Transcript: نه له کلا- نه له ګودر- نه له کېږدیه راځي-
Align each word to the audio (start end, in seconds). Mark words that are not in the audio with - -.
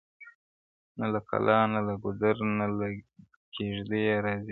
نه 0.99 1.05
له 1.13 1.19
کلا- 1.29 1.69
نه 1.73 1.79
له 1.87 1.93
ګودر- 2.03 2.45
نه 2.59 2.67
له 2.77 2.87
کېږدیه 3.55 4.15
راځي- 4.25 4.49